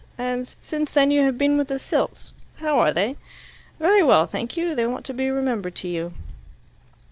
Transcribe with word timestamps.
And 0.17 0.47
since 0.57 0.93
then 0.95 1.11
you 1.11 1.21
have 1.25 1.37
been 1.37 1.59
with 1.59 1.67
the 1.67 1.77
Silts. 1.77 2.33
How 2.55 2.79
are 2.79 2.91
they?" 2.91 3.17
"Very 3.77 4.01
well, 4.01 4.25
thank 4.25 4.57
you. 4.57 4.73
They 4.73 4.87
want 4.87 5.05
to 5.05 5.13
be 5.13 5.29
remembered 5.29 5.75
to 5.75 5.87
you." 5.87 6.15